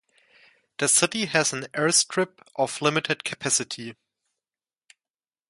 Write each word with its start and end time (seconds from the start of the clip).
The 0.79 0.87
city 0.87 1.25
has 1.25 1.53
an 1.53 1.65
airstrip 1.75 2.39
of 2.55 2.81
limited 2.81 3.23
capacity. 3.23 3.93